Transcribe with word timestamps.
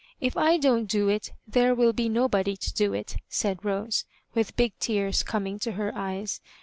If 0.19 0.35
I 0.35 0.57
don't 0.57 0.85
do 0.85 1.09
it, 1.09 1.31
there 1.47 1.75
will 1.75 1.93
be 1.93 2.09
nobody 2.09 2.57
to 2.57 2.73
do 2.73 2.91
it," 2.91 3.17
said 3.29 3.63
Rose, 3.63 4.03
with 4.33 4.55
big 4.55 4.73
tears 4.79 5.21
coming 5.21 5.59
to 5.59 5.73
her 5.73 5.93
eyes. 5.95 6.41